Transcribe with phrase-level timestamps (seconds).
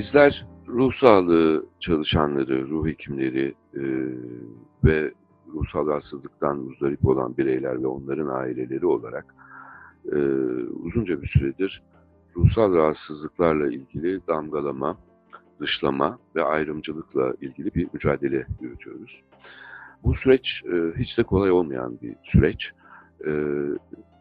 [0.00, 3.82] bizler ruh sağlığı çalışanları, ruh hekimleri e,
[4.84, 5.12] ve
[5.54, 9.34] ruhsal rahatsızlıktan muzdarip olan bireyler ve onların aileleri olarak
[10.12, 10.16] e,
[10.82, 11.82] uzunca bir süredir
[12.36, 14.96] ruhsal rahatsızlıklarla ilgili damgalama,
[15.60, 19.20] dışlama ve ayrımcılıkla ilgili bir mücadele yürütüyoruz.
[20.04, 22.70] Bu süreç e, hiç de kolay olmayan bir süreç.
[23.26, 23.32] E,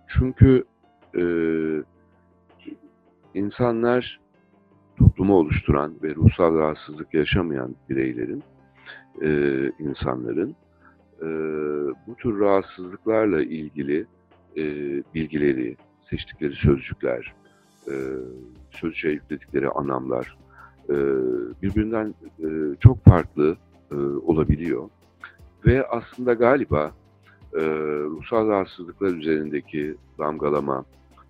[0.08, 0.64] çünkü
[1.18, 1.24] e,
[3.34, 4.20] insanlar
[5.20, 8.44] toplumu oluşturan ve ruhsal rahatsızlık yaşamayan bireylerin,
[9.22, 9.30] e,
[9.80, 10.56] insanların
[11.22, 11.28] e,
[12.08, 14.06] bu tür rahatsızlıklarla ilgili
[14.58, 14.64] e,
[15.16, 15.78] bilgileri,
[16.10, 17.34] seçtikleri sözcükler,
[17.88, 17.94] e,
[18.72, 20.38] sözcüğe yükledikleri anlamlar
[20.90, 20.96] e,
[21.62, 22.48] birbirinden e,
[22.80, 23.58] çok farklı
[23.92, 24.90] e, olabiliyor.
[25.66, 26.92] Ve aslında galiba
[27.54, 27.62] e,
[28.04, 30.86] ruhsal rahatsızlıklar üzerindeki damgalama,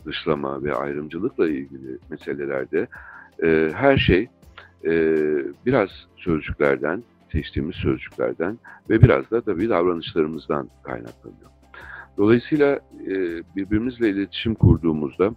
[0.05, 2.87] dışlama ve ayrımcılıkla ilgili meselelerde
[3.43, 4.27] e, her şey
[4.85, 4.91] e,
[5.65, 8.59] biraz sözcüklerden, seçtiğimiz sözcüklerden
[8.89, 11.49] ve biraz da tabii davranışlarımızdan kaynaklanıyor.
[12.17, 13.13] Dolayısıyla e,
[13.55, 15.31] birbirimizle iletişim kurduğumuzda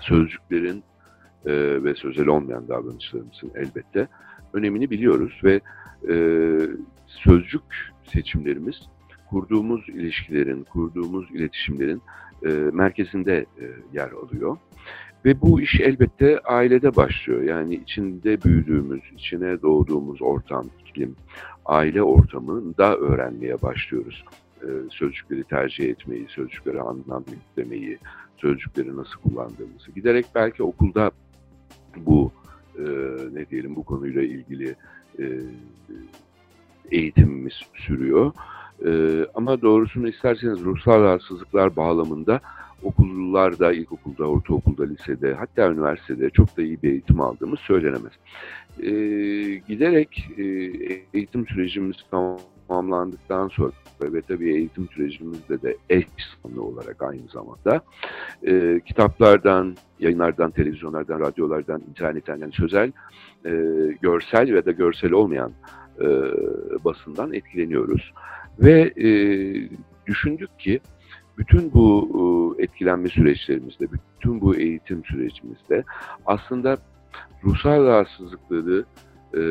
[0.00, 0.82] sözcüklerin
[1.46, 4.08] e, ve sözel olmayan davranışlarımızın elbette
[4.52, 5.60] önemini biliyoruz ve
[6.08, 6.14] e,
[7.06, 7.62] sözcük
[8.04, 8.76] seçimlerimiz
[9.30, 12.02] kurduğumuz ilişkilerin, kurduğumuz iletişimlerin
[12.42, 14.56] e, merkezinde e, yer alıyor.
[15.24, 17.42] Ve bu iş elbette ailede başlıyor.
[17.42, 21.16] Yani içinde büyüdüğümüz, içine doğduğumuz ortam, iklim,
[21.66, 24.24] aile ortamında öğrenmeye başlıyoruz.
[24.62, 27.98] Ee, sözcükleri tercih etmeyi, sözcüklere anlam yüklemeyi,
[28.36, 29.90] sözcükleri nasıl kullandığımızı.
[29.94, 31.10] Giderek belki okulda
[31.96, 32.32] bu
[32.78, 32.82] e,
[33.32, 34.74] ne diyelim bu konuyla ilgili
[35.18, 35.24] e,
[36.90, 38.32] eğitimimiz sürüyor.
[38.86, 38.90] E,
[39.34, 42.40] ama doğrusunu isterseniz ruhsal rahatsızlıklar bağlamında
[42.82, 48.12] okullarda, ilkokulda, ortaokulda, lisede hatta üniversitede çok da iyi bir eğitim aldığımız söylenemez.
[48.82, 48.90] E,
[49.68, 50.44] giderek e,
[51.14, 53.72] eğitim sürecimiz tamamlandıktan sonra
[54.02, 56.06] ve tabii eğitim sürecimizde de eş
[56.42, 57.80] zamanlı olarak aynı zamanda
[58.46, 62.92] e, kitaplardan, yayınlardan, televizyonlardan, radyolardan, internetten yani sözel,
[63.44, 63.50] e,
[64.02, 65.52] görsel ve de görsel olmayan
[66.00, 66.06] e,
[66.84, 68.12] basından etkileniyoruz.
[68.58, 69.08] Ve e,
[70.06, 70.80] düşündük ki
[71.38, 75.84] bütün bu etkilenme süreçlerimizde, bütün bu eğitim sürecimizde
[76.26, 76.76] aslında
[77.44, 78.84] ruhsal rahatsızlıkları,
[79.34, 79.42] e,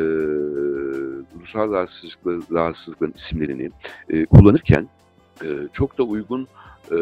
[1.41, 3.69] ruhsal rahatsızlıklar, rahatsızlıkların isimlerini
[4.09, 4.87] e, kullanırken
[5.43, 6.47] e, çok da uygun
[6.91, 6.97] e,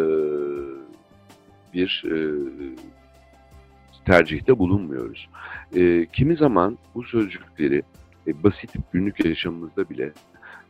[1.74, 2.18] bir e,
[4.06, 5.30] tercihte bulunmuyoruz.
[5.76, 7.84] E, kimi zaman bu sözcükleri
[8.28, 10.12] e, basit günlük yaşamımızda bile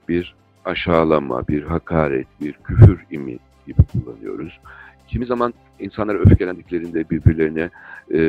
[0.10, 0.36] bir
[0.68, 4.60] aşağılama, bir hakaret, bir küfür imi gibi kullanıyoruz.
[5.08, 7.70] Kimi zaman insanlar öfkelendiklerinde birbirlerine
[8.12, 8.20] e,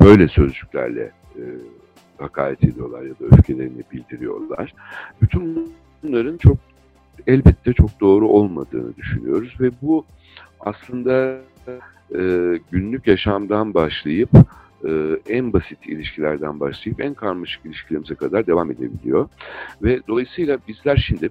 [0.00, 1.42] böyle sözcüklerle e,
[2.18, 4.74] hakaret ediyorlar ya da öfkelerini bildiriyorlar.
[5.22, 6.56] Bütün bunların çok
[7.26, 10.04] elbette çok doğru olmadığını düşünüyoruz ve bu
[10.60, 11.38] aslında
[12.14, 12.20] e,
[12.70, 14.30] günlük yaşamdan başlayıp
[14.84, 14.90] e,
[15.28, 19.28] en basit ilişkilerden başlayıp en karmaşık ilişkilerimize kadar devam edebiliyor.
[19.82, 21.30] Ve dolayısıyla bizler şimdi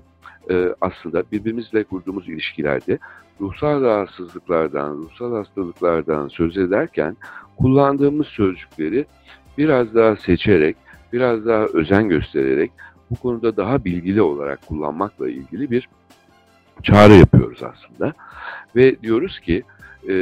[0.49, 2.97] e, aslında birbirimizle kurduğumuz ilişkilerde
[3.41, 7.17] ruhsal rahatsızlıklardan, ruhsal hastalıklardan söz ederken
[7.57, 9.05] kullandığımız sözcükleri
[9.57, 10.77] biraz daha seçerek,
[11.13, 12.71] biraz daha özen göstererek
[13.09, 15.89] bu konuda daha bilgili olarak kullanmakla ilgili bir
[16.83, 18.13] çağrı yapıyoruz aslında.
[18.75, 19.63] Ve diyoruz ki
[20.09, 20.13] e,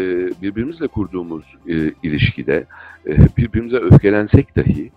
[0.42, 1.74] birbirimizle kurduğumuz e,
[2.04, 2.66] ilişkide
[3.08, 4.92] e, birbirimize öfkelensek dahi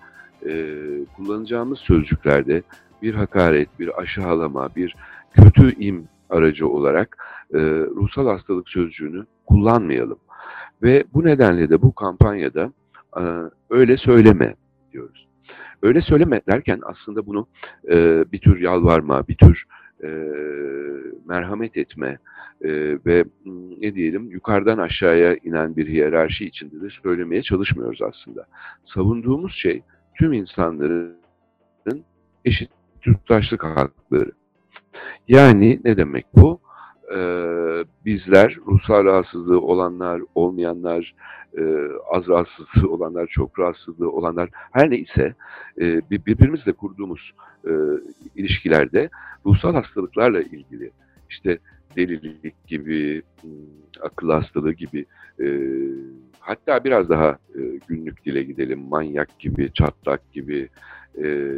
[1.17, 2.63] kullanacağımız sözcüklerde
[3.03, 4.97] bir hakaret, bir aşağılama, bir
[5.35, 7.19] kötü im aracı olarak
[7.97, 10.19] ruhsal hastalık sözcüğünü kullanmayalım.
[10.83, 12.73] Ve bu nedenle de bu kampanyada
[13.71, 14.55] öyle söyleme
[14.93, 15.27] diyoruz.
[15.83, 17.47] Öyle söyleme derken aslında bunu
[18.33, 19.65] bir tür yalvarma, bir tür
[21.27, 22.19] merhamet etme
[23.07, 23.25] ve
[23.81, 28.47] ne diyelim yukarıdan aşağıya inen bir hiyerarşi içinde de söylemeye çalışmıyoruz aslında.
[28.95, 29.83] Savunduğumuz şey
[30.19, 31.17] tüm insanların
[32.45, 32.71] eşit
[33.05, 34.33] yurttaşlık hakları.
[35.29, 36.61] Yani ne demek bu?
[37.17, 41.15] Ee, bizler ruhsal rahatsızlığı olanlar, olmayanlar,
[41.59, 41.63] e,
[42.13, 45.35] az rahatsızlığı olanlar, çok rahatsızlığı olanlar her neyse
[45.81, 47.33] e, birbirimizle kurduğumuz
[47.65, 47.73] e,
[48.37, 49.11] ilişkilerde
[49.47, 50.91] ruhsal hastalıklarla ilgili
[51.31, 51.59] işte
[51.97, 53.23] delilik gibi,
[54.01, 55.07] akıl hastalığı gibi
[55.41, 55.47] e,
[56.41, 60.69] hatta biraz daha e, günlük dile gidelim manyak gibi, çatlak gibi,
[61.25, 61.57] e,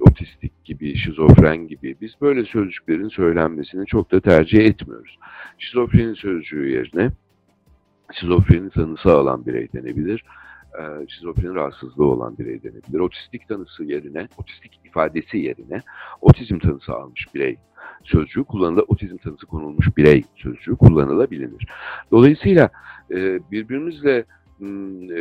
[0.00, 5.18] otistik gibi, şizofren gibi biz böyle sözcüklerin söylenmesini çok da tercih etmiyoruz.
[5.58, 7.10] Şizofreni sözcüğü yerine
[8.12, 10.24] şizofreni tanısı alan birey denebilir.
[11.08, 12.98] şizofreni rahatsızlığı olan birey denebilir.
[12.98, 15.80] Otistik tanısı yerine, otistik ifadesi yerine
[16.20, 17.56] otizm tanısı almış birey
[18.06, 18.84] sözcüğü kullanılır.
[18.88, 21.66] Otizm tanısı konulmuş birey sözcüğü kullanılabilir.
[22.10, 22.70] Dolayısıyla
[23.10, 24.24] e, birbirimizle
[24.60, 25.20] e,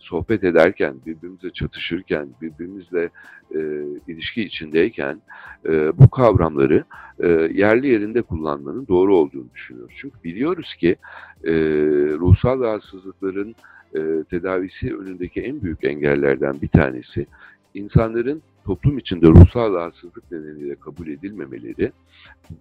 [0.00, 3.10] sohbet ederken, birbirimizle çatışırken, birbirimizle
[3.54, 3.60] e,
[4.08, 5.22] ilişki içindeyken
[5.68, 6.84] e, bu kavramları
[7.20, 9.94] e, yerli yerinde kullanmanın doğru olduğunu düşünüyoruz.
[10.00, 10.96] Çünkü biliyoruz ki
[11.44, 11.52] e,
[12.18, 13.54] ruhsal rahatsızlıkların
[13.94, 17.26] e, tedavisi önündeki en büyük engellerden bir tanesi
[17.74, 21.92] insanların toplum içinde ruhsal rahatsızlık nedeniyle kabul edilmemeleri,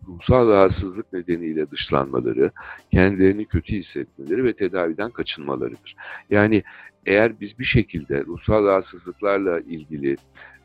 [0.08, 2.52] ruhsal rahatsızlık nedeniyle dışlanmaları,
[2.92, 5.96] kendilerini kötü hissetmeleri ve tedaviden kaçınmalarıdır.
[6.30, 6.64] Yani
[7.06, 10.18] eğer biz bir şekilde ruhsal rahatsızlıklarla ilgili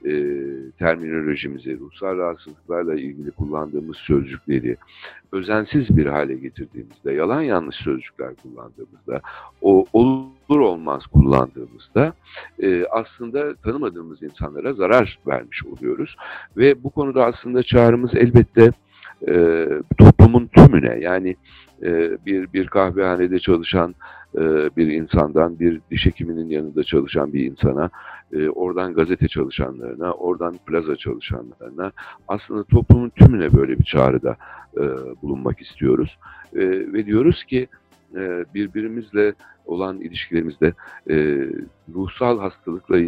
[0.04, 0.12] e,
[0.78, 4.76] terminolojimizi, ruhsal rahatsızlıklarla ilgili kullandığımız sözcükleri
[5.32, 9.20] özensiz bir hale getirdiğimizde, yalan yanlış sözcükler kullandığımızda,
[9.62, 12.12] o olur olmaz kullandığımızda
[12.62, 16.16] e, aslında tanımadığımız insanlara zarar vermiş oluyoruz.
[16.56, 18.70] Ve bu konuda aslında çağrımız elbette
[19.28, 19.68] e,
[19.98, 21.36] toplumun tümüne yani
[21.82, 23.94] e, bir bir kahvehanede çalışan
[24.34, 24.40] e,
[24.76, 27.90] bir insandan bir diş hekiminin yanında çalışan bir insana
[28.32, 31.92] e, oradan gazete çalışanlarına oradan plaza çalışanlarına
[32.28, 34.36] aslında toplumun tümüne böyle bir çağrıda
[34.76, 34.82] e,
[35.22, 36.18] bulunmak istiyoruz.
[36.54, 36.60] E,
[36.92, 37.68] ve diyoruz ki
[38.16, 39.34] e, birbirimizle
[39.66, 40.72] olan ilişkilerimizde
[41.10, 41.46] e,
[41.94, 42.98] ruhsal hastalıkla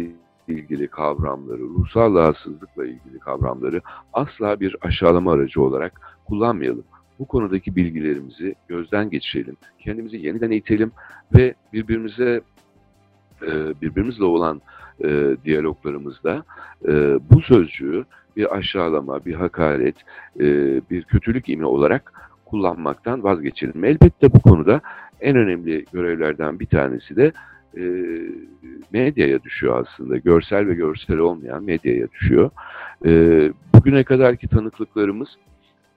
[0.49, 3.81] ilgili kavramları, ruhsal rahatsızlıkla ilgili kavramları
[4.13, 6.83] asla bir aşağılama aracı olarak kullanmayalım.
[7.19, 10.91] Bu konudaki bilgilerimizi gözden geçirelim, kendimizi yeniden eğitelim
[11.37, 12.41] ve birbirimize
[13.41, 14.61] e, birbirimizle olan
[15.03, 16.43] e, diyaloglarımızda
[16.87, 16.91] e,
[17.31, 18.05] bu sözcüğü
[18.37, 19.95] bir aşağılama, bir hakaret,
[20.89, 22.13] bir kötülük imi olarak
[22.45, 23.83] kullanmaktan vazgeçelim.
[23.83, 24.81] Elbette bu konuda
[25.21, 27.31] en önemli görevlerden bir tanesi de
[27.77, 27.83] e,
[28.93, 30.17] medyaya düşüyor aslında.
[30.17, 32.49] Görsel ve görsel olmayan medyaya düşüyor.
[33.05, 33.11] E,
[33.75, 35.29] bugüne kadarki tanıklıklarımız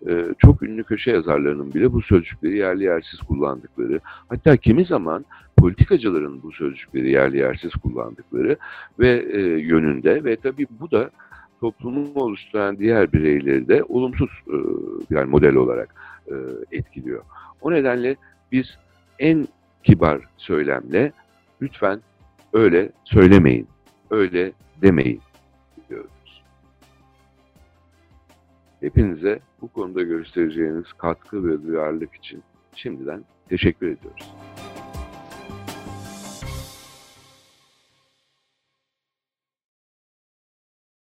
[0.08, 5.24] e, çok ünlü köşe yazarlarının bile bu sözcükleri yerli yersiz kullandıkları, hatta kimi zaman
[5.56, 8.56] politikacıların bu sözcükleri yerli yersiz kullandıkları
[8.98, 11.10] ve e, yönünde ve tabii bu da
[11.60, 14.56] toplumu oluşturan diğer bireyleri de olumsuz e,
[15.10, 15.94] yani model olarak
[16.26, 16.34] e,
[16.72, 17.22] etkiliyor.
[17.60, 18.16] O nedenle
[18.52, 18.66] biz
[19.19, 19.48] en
[19.84, 21.12] kibar söylemle
[21.62, 22.00] lütfen
[22.52, 23.68] öyle söylemeyin,
[24.10, 25.20] öyle demeyin
[25.88, 26.42] diyoruz.
[28.80, 32.42] Hepinize bu konuda göstereceğiniz katkı ve duyarlılık için
[32.74, 34.41] şimdiden teşekkür ediyoruz.